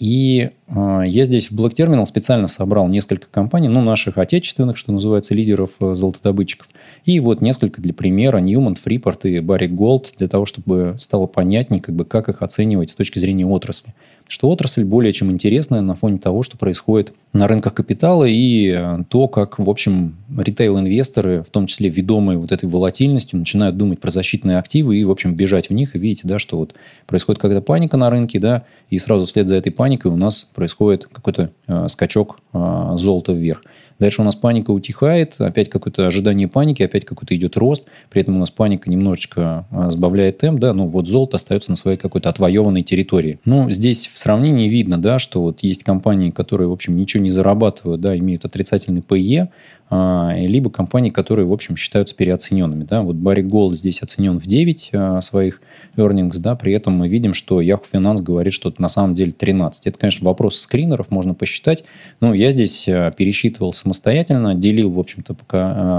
И 0.00 0.50
э, 0.66 1.02
я 1.06 1.24
здесь 1.26 1.50
в 1.50 1.54
Black 1.54 1.74
Terminal 1.74 2.06
специально 2.06 2.48
собрал 2.48 2.88
несколько 2.88 3.28
компаний, 3.28 3.68
ну, 3.68 3.82
наших 3.82 4.16
отечественных, 4.16 4.78
что 4.78 4.92
называется, 4.92 5.34
лидеров 5.34 5.72
э, 5.80 5.94
золотодобытчиков. 5.94 6.68
И 7.04 7.20
вот 7.20 7.42
несколько 7.42 7.82
для 7.82 7.92
примера, 7.92 8.38
Newmont, 8.38 8.78
Freeport 8.82 9.20
и 9.24 9.38
Barrick 9.40 9.76
Gold, 9.76 10.14
для 10.16 10.28
того, 10.28 10.46
чтобы 10.46 10.96
стало 10.98 11.26
понятнее, 11.26 11.82
как 11.82 11.94
бы, 11.94 12.06
как 12.06 12.30
их 12.30 12.40
оценивать 12.40 12.90
с 12.90 12.94
точки 12.94 13.18
зрения 13.18 13.44
отрасли 13.46 13.94
что 14.30 14.48
отрасль 14.48 14.84
более 14.84 15.12
чем 15.12 15.32
интересная 15.32 15.80
на 15.80 15.96
фоне 15.96 16.18
того, 16.18 16.44
что 16.44 16.56
происходит 16.56 17.12
на 17.32 17.48
рынках 17.48 17.74
капитала 17.74 18.24
и 18.24 18.68
э, 18.68 18.98
то, 19.08 19.26
как, 19.26 19.58
в 19.58 19.68
общем, 19.68 20.14
ритейл-инвесторы, 20.38 21.42
в 21.42 21.50
том 21.50 21.66
числе 21.66 21.88
ведомые 21.88 22.38
вот 22.38 22.52
этой 22.52 22.68
волатильностью, 22.68 23.40
начинают 23.40 23.76
думать 23.76 23.98
про 23.98 24.12
защитные 24.12 24.58
активы 24.58 24.96
и, 24.96 25.04
в 25.04 25.10
общем, 25.10 25.34
бежать 25.34 25.68
в 25.68 25.72
них. 25.72 25.96
И 25.96 25.98
видите, 25.98 26.28
да, 26.28 26.38
что 26.38 26.58
вот 26.58 26.74
происходит 27.08 27.42
какая-то 27.42 27.60
паника 27.60 27.96
на 27.96 28.08
рынке, 28.08 28.38
да, 28.38 28.62
и 28.88 29.00
сразу 29.00 29.26
вслед 29.26 29.48
за 29.48 29.56
этой 29.56 29.72
паникой 29.72 30.12
у 30.12 30.16
нас 30.16 30.48
происходит 30.54 31.08
какой-то 31.12 31.50
э, 31.66 31.88
скачок 31.88 32.38
э, 32.52 32.92
золота 32.94 33.32
вверх. 33.32 33.64
Дальше 34.00 34.22
у 34.22 34.24
нас 34.24 34.34
паника 34.34 34.70
утихает, 34.70 35.36
опять 35.38 35.68
какое-то 35.68 36.06
ожидание 36.06 36.48
паники, 36.48 36.82
опять 36.82 37.04
какой-то 37.04 37.36
идет 37.36 37.56
рост. 37.56 37.84
При 38.08 38.22
этом 38.22 38.36
у 38.36 38.38
нас 38.40 38.50
паника 38.50 38.90
немножечко 38.90 39.66
а, 39.70 39.90
сбавляет 39.90 40.38
темп, 40.38 40.58
да, 40.58 40.72
ну 40.72 40.88
вот 40.88 41.06
золото 41.06 41.36
остается 41.36 41.70
на 41.70 41.76
своей 41.76 41.98
какой-то 41.98 42.30
отвоеванной 42.30 42.82
территории. 42.82 43.38
Ну, 43.44 43.70
здесь 43.70 44.10
в 44.12 44.18
сравнении 44.18 44.68
видно, 44.68 44.98
да, 44.98 45.18
что 45.18 45.42
вот 45.42 45.60
есть 45.62 45.84
компании, 45.84 46.30
которые, 46.30 46.68
в 46.68 46.72
общем, 46.72 46.96
ничего 46.96 47.22
не 47.22 47.30
зарабатывают, 47.30 48.00
да, 48.00 48.16
имеют 48.16 48.44
отрицательный 48.44 49.02
а, 49.02 49.48
либо 49.90 50.70
компании, 50.70 51.10
которые, 51.10 51.46
в 51.46 51.52
общем, 51.52 51.76
считаются 51.76 52.14
переоцененными. 52.14 52.84
Да? 52.84 53.02
Вот 53.02 53.16
Барри 53.16 53.42
Голд 53.42 53.76
здесь 53.76 54.02
оценен 54.02 54.38
в 54.38 54.46
9 54.46 54.90
а, 54.92 55.20
своих 55.20 55.60
earnings, 55.96 56.38
да, 56.38 56.54
при 56.54 56.72
этом 56.72 56.94
мы 56.94 57.08
видим, 57.08 57.34
что 57.34 57.60
Yahoo 57.60 57.82
Finance 57.92 58.22
говорит, 58.22 58.52
что 58.52 58.68
это 58.68 58.80
на 58.80 58.88
самом 58.88 59.14
деле 59.14 59.32
13. 59.32 59.86
Это, 59.86 59.98
конечно, 59.98 60.24
вопрос 60.24 60.58
скринеров, 60.58 61.10
можно 61.10 61.34
посчитать. 61.34 61.84
Но 62.20 62.34
я 62.34 62.50
здесь 62.50 62.86
а, 62.88 63.10
пересчитывал 63.10 63.72
самостоятельно, 63.72 64.54
делил, 64.54 64.90
в 64.90 64.98
общем-то, 64.98 65.34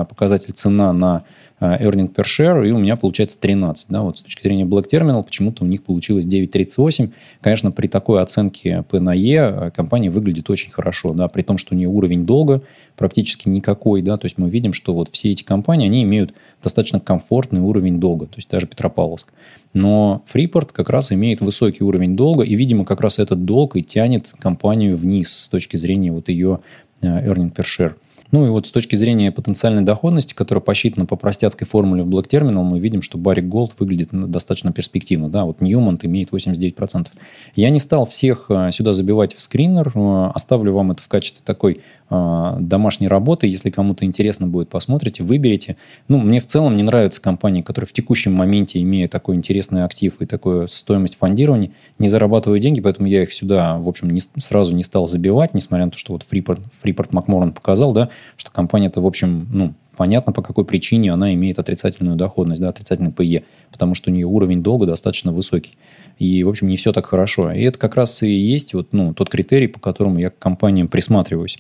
показатель 0.06 0.54
цена 0.54 0.94
на 0.94 1.24
earning 1.62 2.12
per 2.14 2.26
share, 2.26 2.68
и 2.68 2.72
у 2.72 2.80
меня 2.80 2.96
получается 2.96 3.40
13. 3.40 3.86
Да, 3.90 4.02
вот 4.02 4.18
с 4.18 4.22
точки 4.22 4.42
зрения 4.44 4.66
Black 4.66 4.88
Terminal 4.92 5.24
почему-то 5.24 5.64
у 5.64 5.68
них 5.68 5.84
получилось 5.84 6.26
9.38. 6.26 7.12
Конечно, 7.40 7.72
при 7.72 7.88
такой 7.88 8.22
оценке 8.22 8.84
P 8.90 9.00
на 9.00 9.16
E 9.16 9.72
компания 9.72 10.10
выглядит 10.10 10.50
очень 10.50 10.72
хорошо, 10.72 11.14
да, 11.14 11.28
при 11.28 11.44
том, 11.44 11.58
что 11.58 11.76
у 11.76 11.78
нее 11.78 11.88
уровень 11.88 12.26
долга 12.26 12.64
практически 12.98 13.48
никакой, 13.48 14.02
да, 14.02 14.18
то 14.18 14.26
есть 14.26 14.38
мы 14.38 14.50
видим, 14.50 14.74
что 14.74 14.94
вот 14.94 15.10
все 15.10 15.32
эти 15.32 15.44
компании, 15.44 15.86
они 15.86 16.04
имеют 16.04 16.34
достаточно 16.62 17.00
комфортный 17.00 17.62
уровень 17.62 18.00
долга, 18.00 18.26
то 18.26 18.38
есть 18.38 18.50
даже 18.50 18.68
Петропавловск. 18.68 19.32
Но 19.74 20.24
Freeport 20.32 20.70
как 20.74 20.90
раз 20.90 21.12
имеет 21.12 21.42
высокий 21.42 21.84
уровень 21.84 22.16
долга, 22.16 22.44
и, 22.44 22.56
видимо, 22.56 22.86
как 22.86 23.02
раз 23.02 23.20
этот 23.20 23.46
долг 23.46 23.78
и 23.78 23.84
тянет 23.84 24.34
компанию 24.40 24.96
вниз 24.96 25.32
с 25.32 25.48
точки 25.48 25.78
зрения 25.78 26.12
вот 26.12 26.30
ее 26.30 26.60
э, 27.02 27.08
earning 27.08 27.54
per 27.54 27.64
share. 27.64 27.94
Ну 28.32 28.46
и 28.46 28.50
вот 28.50 28.68
с 28.68 28.72
точки 28.72 28.96
зрения 28.96 29.32
потенциальной 29.32 29.82
доходности, 29.82 30.34
которая 30.34 30.62
посчитана 30.62 31.06
по 31.06 31.16
простяцкой 31.16 31.68
формуле 31.68 32.04
в 32.04 32.10
Black 32.10 32.28
Terminal, 32.28 32.64
мы 32.64 32.80
видим, 32.80 33.02
что 33.02 33.18
Barrick 33.18 33.50
Gold 33.50 33.74
выглядит 33.78 34.10
достаточно 34.12 34.72
перспективно. 34.72 35.30
Да, 35.30 35.44
вот 35.46 35.62
Newmont 35.62 36.00
имеет 36.04 36.30
89%. 36.30 37.08
Я 37.56 37.70
не 37.70 37.80
стал 37.80 38.06
всех 38.06 38.46
э, 38.50 38.72
сюда 38.72 38.94
забивать 38.94 39.36
в 39.36 39.42
скринер, 39.42 39.92
э, 39.94 40.32
оставлю 40.34 40.74
вам 40.74 40.92
это 40.92 41.04
в 41.04 41.08
качестве 41.10 41.42
такой 41.46 41.82
домашней 42.12 43.08
работы. 43.08 43.48
Если 43.48 43.70
кому-то 43.70 44.04
интересно 44.04 44.46
будет, 44.46 44.70
посмотрите, 44.70 45.24
выберите. 45.24 45.78
Ну, 46.10 46.18
мне 46.18 46.42
в 46.42 46.46
целом 46.46 46.76
не 46.76 46.84
нравятся 46.84 47.22
компании, 47.22 47.62
которые 47.62 47.88
в 47.88 47.94
текущем 47.94 48.34
моменте, 48.34 48.82
имея 48.82 49.08
такой 49.08 49.36
интересный 49.36 49.86
актив 49.86 50.14
и 50.20 50.26
такую 50.26 50.68
стоимость 50.68 51.18
фондирования, 51.18 51.72
не 52.00 52.10
зарабатывают 52.10 52.62
деньги, 52.62 52.82
поэтому 52.82 53.08
я 53.08 53.24
их 53.24 53.32
сюда, 53.32 53.78
в 53.78 53.88
общем, 53.88 54.10
не, 54.10 54.20
сразу 54.36 54.76
не 54.76 54.84
стал 54.84 55.08
забивать, 55.08 55.54
несмотря 55.54 55.86
на 55.86 55.92
то, 55.92 55.98
что 55.98 56.12
вот 56.12 56.26
Freeport, 56.30 56.60
Freeport 56.84 57.12
McMoran 57.12 57.54
показал, 57.54 57.94
да, 57.94 58.10
что 58.36 58.52
компания-то, 58.52 59.00
в 59.00 59.08
общем, 59.08 59.48
ну, 59.52 59.74
понятно, 59.96 60.34
по 60.34 60.42
какой 60.42 60.66
причине 60.66 61.14
она 61.14 61.34
имеет 61.34 61.60
отрицательную 61.60 62.18
доходность, 62.18 62.60
да, 62.60 62.70
отрицательный 62.70 63.12
PE, 63.12 63.44
потому 63.72 63.96
что 63.96 64.10
у 64.10 64.14
нее 64.14 64.26
уровень 64.26 64.64
долга 64.64 64.86
достаточно 64.86 65.32
высокий. 65.32 65.78
И, 66.20 66.44
в 66.44 66.50
общем, 66.50 66.68
не 66.68 66.76
все 66.76 66.92
так 66.92 67.06
хорошо. 67.06 67.52
И 67.52 67.62
это 67.62 67.80
как 67.80 67.96
раз 67.96 68.22
и 68.22 68.30
есть 68.30 68.74
вот, 68.74 68.90
ну, 68.92 69.14
тот 69.14 69.30
критерий, 69.30 69.68
по 69.68 69.80
которому 69.80 70.20
я 70.20 70.30
к 70.30 70.38
компаниям 70.38 70.88
присматриваюсь. 70.88 71.58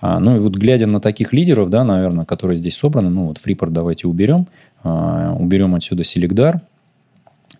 А, 0.00 0.20
ну 0.20 0.36
и 0.36 0.38
вот 0.38 0.54
глядя 0.54 0.86
на 0.86 1.00
таких 1.00 1.32
лидеров, 1.32 1.70
да, 1.70 1.84
наверное, 1.84 2.24
которые 2.24 2.56
здесь 2.56 2.76
собраны, 2.76 3.10
ну 3.10 3.26
вот 3.26 3.40
Freeport 3.44 3.70
давайте 3.70 4.06
уберем, 4.06 4.46
а, 4.82 5.34
уберем 5.38 5.74
отсюда 5.74 6.04
Селегдар 6.04 6.60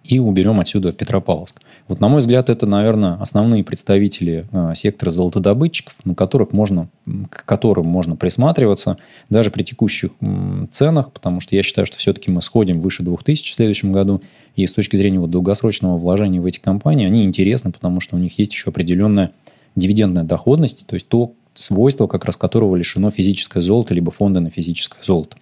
и 0.04 0.18
уберем 0.18 0.60
отсюда 0.60 0.92
Петропавловск. 0.92 1.62
Вот, 1.88 2.00
на 2.00 2.08
мой 2.08 2.20
взгляд, 2.20 2.48
это, 2.48 2.66
наверное, 2.66 3.14
основные 3.14 3.62
представители 3.62 4.46
э, 4.52 4.72
сектора 4.74 5.10
золотодобытчиков, 5.10 5.94
на 6.04 6.14
которых 6.14 6.52
можно, 6.52 6.88
к 7.28 7.44
которым 7.44 7.86
можно 7.86 8.16
присматриваться 8.16 8.96
даже 9.28 9.50
при 9.50 9.64
текущих 9.64 10.12
м, 10.22 10.66
ценах, 10.70 11.12
потому 11.12 11.40
что 11.40 11.56
я 11.56 11.62
считаю, 11.62 11.86
что 11.86 11.98
все-таки 11.98 12.30
мы 12.30 12.40
сходим 12.40 12.80
выше 12.80 13.02
2000 13.02 13.52
в 13.52 13.54
следующем 13.54 13.92
году, 13.92 14.22
и 14.56 14.66
с 14.66 14.72
точки 14.72 14.96
зрения 14.96 15.18
вот, 15.18 15.30
долгосрочного 15.30 15.98
вложения 15.98 16.40
в 16.40 16.46
эти 16.46 16.58
компании, 16.58 17.06
они 17.06 17.22
интересны, 17.22 17.70
потому 17.70 18.00
что 18.00 18.16
у 18.16 18.18
них 18.18 18.38
есть 18.38 18.54
еще 18.54 18.70
определенная 18.70 19.32
дивидендная 19.76 20.24
доходность, 20.24 20.86
то 20.86 20.94
есть 20.94 21.08
то 21.08 21.34
свойство, 21.54 22.06
как 22.06 22.24
раз 22.24 22.36
которого 22.36 22.76
лишено 22.76 23.10
физическое 23.10 23.60
золото, 23.60 23.94
либо 23.94 24.10
фонды 24.10 24.40
на 24.40 24.50
физическое 24.50 25.02
золото. 25.02 25.36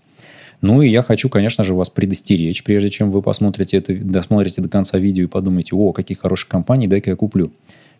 Ну 0.60 0.80
и 0.80 0.88
я 0.88 1.02
хочу, 1.02 1.28
конечно 1.28 1.64
же, 1.64 1.74
вас 1.74 1.90
предостеречь, 1.90 2.62
прежде 2.62 2.88
чем 2.88 3.10
вы 3.10 3.20
посмотрите 3.20 3.78
это, 3.78 3.94
досмотрите 3.94 4.62
до 4.62 4.68
конца 4.68 4.98
видео 4.98 5.24
и 5.24 5.26
подумаете, 5.26 5.74
о, 5.74 5.92
какие 5.92 6.16
хорошие 6.16 6.48
компании, 6.48 6.86
дай-ка 6.86 7.10
я 7.10 7.16
куплю. 7.16 7.50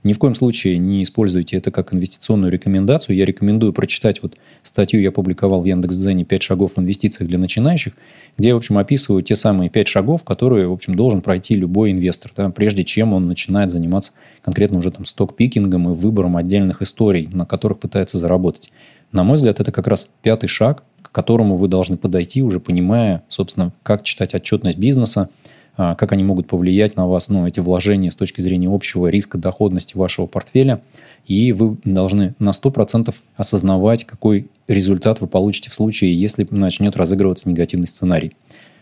Ни 0.05 0.13
в 0.13 0.19
коем 0.19 0.35
случае 0.35 0.79
не 0.79 1.03
используйте 1.03 1.57
это 1.57 1.71
как 1.71 1.95
инвестиционную 1.95 2.51
рекомендацию. 2.51 3.15
Я 3.15 3.25
рекомендую 3.25 3.73
прочитать 3.73 4.23
вот 4.23 4.37
статью, 4.63 5.01
я 5.01 5.13
публиковал 5.13 5.61
в 5.63 5.65
Яндекс.Дзене 5.65 6.25
«5 6.25 6.41
шагов 6.41 6.73
в 6.75 6.81
инвестициях 6.81 7.29
для 7.29 7.39
начинающих», 7.39 7.93
где 8.37 8.49
я, 8.49 8.55
в 8.55 8.59
общем, 8.59 8.79
описываю 8.79 9.23
те 9.23 9.37
самые 9.37 9.71
5 9.71 9.87
шагов, 9.89 10.25
которые, 10.25 10.67
в 10.67 10.73
общем, 10.73 10.95
должен 10.95 11.21
пройти 11.21 11.55
любой 11.55 11.93
инвестор, 11.93 12.33
да, 12.37 12.51
прежде 12.51 12.85
чем 12.85 13.15
он 13.15 13.29
начинает 13.29 13.71
заниматься 13.71 14.13
конкретно 14.43 14.79
уже 14.79 14.91
там 14.91 15.05
сток-пикингом 15.05 15.93
и 15.93 15.95
выбором 15.95 16.37
отдельных 16.37 16.83
историй, 16.83 17.29
на 17.33 17.47
которых 17.47 17.79
пытается 17.79 18.19
заработать. 18.19 18.71
На 19.13 19.25
мой 19.25 19.37
взгляд, 19.37 19.61
это 19.61 19.71
как 19.71 19.87
раз 19.87 20.09
пятый 20.23 20.49
шаг, 20.49 20.83
к 21.03 21.13
которому 21.13 21.57
вы 21.57 21.69
должны 21.69 21.97
подойти, 21.97 22.43
уже 22.43 22.59
понимая, 22.59 23.23
собственно, 23.29 23.73
как 23.83 24.03
читать 24.03 24.35
отчетность 24.35 24.79
бизнеса, 24.79 25.29
как 25.77 26.13
они 26.13 26.23
могут 26.23 26.47
повлиять 26.47 26.97
на 26.97 27.07
вас, 27.07 27.29
ну, 27.29 27.47
эти 27.47 27.61
вложения 27.61 28.11
с 28.11 28.17
точки 28.17 28.41
зрения 28.41 28.69
общего 28.69 29.07
риска 29.07 29.39
доходности 29.39 29.97
вашего 29.97 30.27
портфеля. 30.27 30.83
И 31.27 31.53
вы 31.53 31.77
должны 31.85 32.35
на 32.39 32.51
100% 32.51 33.15
осознавать, 33.37 34.05
какой 34.05 34.49
результат 34.69 35.21
вы 35.21 35.29
получите 35.29 35.71
в 35.71 35.75
случае, 35.75 36.19
если 36.21 36.47
начнет 36.51 36.97
разыгрываться 36.97 37.49
негативный 37.49 37.87
сценарий. 37.87 38.33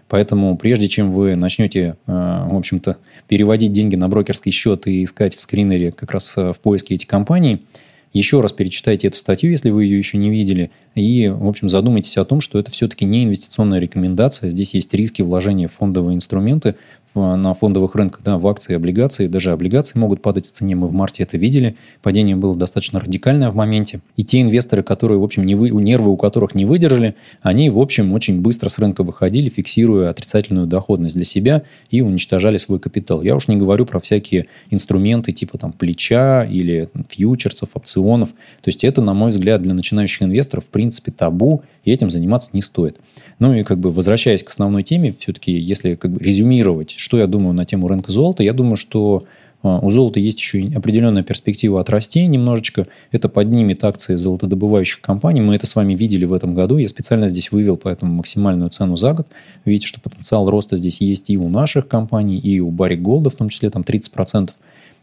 Поэтому 0.09 0.57
прежде 0.57 0.89
чем 0.89 1.13
вы 1.13 1.37
начнете, 1.37 1.97
а, 2.07 2.49
в 2.49 2.57
общем-то, 2.57 2.97
переводить 3.29 3.71
деньги 3.71 3.95
на 3.95 4.09
брокерский 4.09 4.51
счет 4.51 4.87
и 4.89 5.05
искать 5.05 5.37
в 5.37 5.41
скринере 5.41 5.93
как 5.93 6.11
раз 6.11 6.35
а, 6.37 6.53
в 6.53 6.61
поиске 6.61 6.95
эти 6.95 7.07
компании– 7.07 7.63
еще 8.13 8.41
раз 8.41 8.53
перечитайте 8.53 9.09
эту 9.09 9.19
статью, 9.19 9.51
если 9.51 9.71
вы 9.71 9.85
ее 9.85 9.99
еще 9.99 10.19
не 10.19 10.31
видели, 10.31 10.71
и, 10.95 11.29
в 11.29 11.47
общем, 11.47 11.69
задумайтесь 11.69 12.17
о 12.17 12.25
том, 12.25 12.41
что 12.41 12.59
это 12.59 12.71
все-таки 12.71 13.05
не 13.05 13.25
инвестиционная 13.25 13.79
рекомендация. 13.79 14.51
Здесь 14.51 14.75
есть 14.75 14.93
риски 14.95 15.23
вложения 15.23 15.69
в 15.69 15.73
фондовые 15.73 16.17
инструменты, 16.17 16.75
на 17.15 17.55
фондовых 17.55 17.95
рынках, 17.95 18.23
да, 18.25 18.39
в 18.39 18.47
акции, 18.47 18.75
облигации, 18.75 19.27
даже 19.27 19.51
облигации 19.51 19.99
могут 19.99 20.23
падать 20.23 20.47
в 20.47 20.53
цене. 20.53 20.77
Мы 20.77 20.87
в 20.87 20.93
марте 20.93 21.25
это 21.25 21.37
видели. 21.37 21.77
Падение 22.03 22.37
было 22.37 22.55
достаточно 22.55 23.01
радикальное 23.01 23.51
в 23.51 23.57
моменте. 23.57 24.01
И 24.17 24.25
те 24.25 24.41
инвесторы, 24.41 24.83
которые, 24.83 25.19
в 25.19 25.25
общем, 25.25 25.45
не 25.45 25.55
вы, 25.55 25.71
нервы 25.71 26.13
у 26.13 26.17
которых 26.17 26.55
не 26.55 26.65
выдержали, 26.65 27.17
они, 27.43 27.69
в 27.71 27.79
общем, 27.79 28.13
очень 28.13 28.41
быстро 28.41 28.69
с 28.69 28.79
рынка 28.79 29.03
выходили, 29.03 29.49
фиксируя 29.49 30.11
отрицательную 30.11 30.67
доходность 30.67 31.17
для 31.17 31.25
себя 31.25 31.63
и 31.91 32.01
уничтожали 32.01 32.59
свой 32.59 32.79
капитал. 32.79 33.23
Я 33.23 33.35
уж 33.35 33.49
не 33.49 33.57
говорю 33.57 33.87
про 33.87 33.99
всякие 33.99 34.47
инструменты 34.71 35.33
типа 35.33 35.59
там 35.59 35.73
плеча 35.73 36.45
или 36.45 36.89
фьючерсов, 37.09 37.71
опционов. 37.75 38.31
То 38.63 38.69
есть 38.69 38.85
это, 38.85 39.03
на 39.03 39.15
мой 39.15 39.31
взгляд, 39.31 39.63
для 39.63 39.75
начинающих 39.75 40.23
инвесторов, 40.23 40.65
в 40.67 40.69
принципе, 40.69 41.11
табу, 41.11 41.63
и 41.85 41.91
этим 41.91 42.11
заниматься 42.11 42.51
не 42.53 42.63
стоит. 42.63 43.01
Ну 43.39 43.55
и 43.55 43.65
как 43.65 43.79
бы 43.79 43.91
возвращаясь 43.91 44.43
к 44.43 44.51
основной 44.51 44.83
теме, 44.83 45.15
все-таки 45.19 45.53
если 45.53 45.95
как 45.95 46.13
бы 46.13 46.23
резюмировать, 46.23 46.91
что 47.01 47.19
я 47.19 47.27
думаю 47.27 47.55
на 47.55 47.65
тему 47.65 47.89
рынка 47.89 48.13
золота, 48.13 48.43
я 48.43 48.53
думаю, 48.53 48.77
что 48.77 49.25
а, 49.63 49.79
у 49.81 49.91
золота 49.91 50.21
есть 50.21 50.39
еще 50.39 50.71
определенная 50.75 51.23
перспектива 51.23 51.81
отрасти 51.81 52.27
немножечко. 52.27 52.87
Это 53.11 53.29
поднимет 53.29 53.85
акции 53.85 54.17
золотодобывающих 54.17 55.01
компаний. 55.01 55.41
Мы 55.41 55.55
это 55.55 55.67
с 55.67 55.75
вами 55.75 55.95
видели 55.95 56.25
в 56.25 56.33
этом 56.33 56.55
году. 56.55 56.79
Я 56.79 56.89
специально 56.89 57.29
здесь 57.29 57.53
вывел 57.53 57.77
поэтому 57.77 58.15
максимальную 58.15 58.71
цену 58.71 58.97
за 58.97 59.13
год. 59.13 59.27
Видите, 59.65 59.87
что 59.87 60.01
потенциал 60.01 60.49
роста 60.49 60.77
здесь 60.77 61.01
есть 61.01 61.31
и 61.31 61.37
у 61.37 61.49
наших 61.49 61.89
компаний, 61.89 62.39
и 62.39 62.61
у 62.61 62.71
Барри 62.71 62.97
Голда, 62.97 63.31
в 63.31 63.37
том 63.37 63.49
числе 63.49 63.71
там 63.71 63.83
30%. 63.83 64.51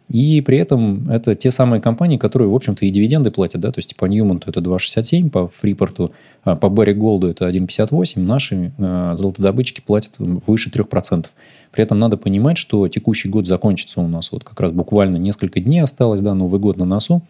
И 0.09 0.39
при 0.39 0.57
этом 0.57 1.09
это 1.09 1.35
те 1.35 1.51
самые 1.51 1.81
компании, 1.81 2.17
которые, 2.17 2.49
в 2.49 2.55
общем-то, 2.55 2.85
и 2.85 2.89
дивиденды 2.89 3.29
платят. 3.29 3.61
Да? 3.61 3.71
То 3.71 3.79
есть 3.79 3.95
по 3.97 4.05
Ньюмонту 4.05 4.49
это 4.49 4.61
2,67, 4.61 5.29
по 5.29 5.49
Фрипорту, 5.49 6.13
а, 6.43 6.55
по 6.55 6.69
Барри 6.69 6.93
Голду 6.93 7.27
это 7.27 7.47
1,58. 7.47 8.19
Наши 8.19 8.71
э, 8.77 9.11
золотодобытчики 9.15 9.81
платят 9.85 10.15
выше 10.17 10.69
3%. 10.69 11.25
При 11.71 11.83
этом 11.83 11.99
надо 11.99 12.17
понимать, 12.17 12.57
что 12.57 12.87
текущий 12.87 13.29
год 13.29 13.47
закончится 13.47 14.01
у 14.01 14.07
нас 14.07 14.31
вот 14.31 14.43
как 14.43 14.59
раз 14.59 14.71
буквально 14.71 15.17
несколько 15.17 15.59
дней 15.59 15.81
осталось, 15.81 16.21
да, 16.21 16.33
Новый 16.33 16.59
год 16.59 16.77
на 16.77 16.85
носу. 16.85 17.21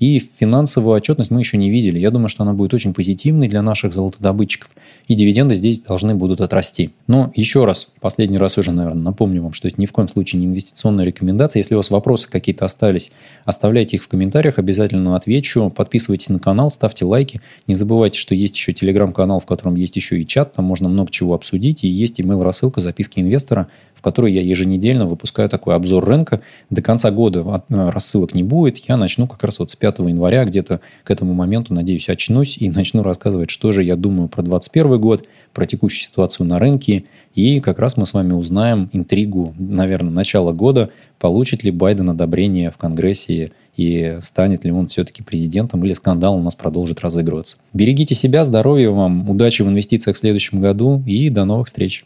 И 0.00 0.18
финансовую 0.18 0.96
отчетность 0.96 1.30
мы 1.30 1.40
еще 1.40 1.58
не 1.58 1.70
видели. 1.70 1.98
Я 1.98 2.10
думаю, 2.10 2.30
что 2.30 2.42
она 2.42 2.54
будет 2.54 2.74
очень 2.74 2.94
позитивной 2.94 3.48
для 3.48 3.62
наших 3.62 3.92
золотодобытчиков. 3.92 4.70
И 5.08 5.14
дивиденды 5.14 5.54
здесь 5.54 5.80
должны 5.80 6.14
будут 6.14 6.40
отрасти. 6.40 6.90
Но 7.06 7.32
еще 7.36 7.66
раз, 7.66 7.92
последний 8.00 8.38
раз 8.38 8.56
уже, 8.56 8.72
наверное, 8.72 9.02
напомню 9.02 9.42
вам, 9.42 9.52
что 9.52 9.68
это 9.68 9.80
ни 9.80 9.86
в 9.86 9.92
коем 9.92 10.08
случае 10.08 10.40
не 10.40 10.46
инвестиционная 10.46 11.04
рекомендация. 11.04 11.60
Если 11.60 11.74
у 11.74 11.76
вас 11.76 11.90
вопросы 11.90 12.28
какие-то 12.28 12.64
остались, 12.64 13.12
оставляйте 13.44 13.96
их 13.96 14.02
в 14.02 14.08
комментариях, 14.08 14.58
обязательно 14.58 15.16
отвечу. 15.16 15.68
Подписывайтесь 15.68 16.30
на 16.30 16.38
канал, 16.38 16.70
ставьте 16.70 17.04
лайки. 17.04 17.42
Не 17.66 17.74
забывайте, 17.74 18.18
что 18.18 18.34
есть 18.34 18.56
еще 18.56 18.72
телеграм-канал, 18.72 19.40
в 19.40 19.46
котором 19.46 19.74
есть 19.74 19.96
еще 19.96 20.20
и 20.20 20.26
чат. 20.26 20.54
Там 20.54 20.64
можно 20.64 20.88
много 20.88 21.10
чего 21.10 21.34
обсудить. 21.34 21.84
И 21.84 21.88
есть 21.88 22.18
email-рассылка 22.20 22.80
записки 22.80 23.20
инвестора 23.20 23.68
в 24.00 24.02
которой 24.02 24.32
я 24.32 24.40
еженедельно 24.40 25.06
выпускаю 25.06 25.50
такой 25.50 25.74
обзор 25.74 26.02
рынка. 26.06 26.40
До 26.70 26.80
конца 26.80 27.10
года 27.10 27.62
э, 27.68 27.90
рассылок 27.90 28.34
не 28.34 28.42
будет. 28.42 28.78
Я 28.88 28.96
начну 28.96 29.26
как 29.26 29.44
раз 29.44 29.58
вот 29.58 29.70
с 29.70 29.76
5 29.76 29.98
января, 29.98 30.46
где-то 30.46 30.80
к 31.04 31.10
этому 31.10 31.34
моменту, 31.34 31.74
надеюсь, 31.74 32.08
очнусь 32.08 32.56
и 32.56 32.70
начну 32.74 33.02
рассказывать, 33.02 33.50
что 33.50 33.72
же 33.72 33.84
я 33.84 33.96
думаю 33.96 34.28
про 34.28 34.42
2021 34.42 34.98
год, 34.98 35.28
про 35.52 35.66
текущую 35.66 36.02
ситуацию 36.08 36.46
на 36.46 36.58
рынке. 36.58 37.04
И 37.34 37.60
как 37.60 37.78
раз 37.78 37.98
мы 37.98 38.06
с 38.06 38.14
вами 38.14 38.32
узнаем 38.32 38.88
интригу, 38.92 39.54
наверное, 39.58 40.10
начала 40.10 40.52
года, 40.52 40.90
получит 41.18 41.62
ли 41.62 41.70
Байден 41.70 42.08
одобрение 42.08 42.70
в 42.70 42.78
Конгрессе 42.78 43.52
и 43.76 44.16
станет 44.20 44.64
ли 44.64 44.72
он 44.72 44.88
все-таки 44.88 45.22
президентом 45.22 45.84
или 45.84 45.92
скандал 45.92 46.36
у 46.36 46.42
нас 46.42 46.54
продолжит 46.54 47.00
разыгрываться. 47.00 47.58
Берегите 47.74 48.14
себя, 48.14 48.44
здоровья 48.44 48.90
вам, 48.90 49.28
удачи 49.28 49.62
в 49.62 49.68
инвестициях 49.68 50.16
в 50.16 50.18
следующем 50.18 50.60
году 50.60 51.02
и 51.06 51.28
до 51.28 51.44
новых 51.44 51.66
встреч. 51.66 52.04